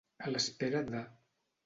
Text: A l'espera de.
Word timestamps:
A 0.27 0.31
l'espera 0.31 0.81
de. 0.89 1.03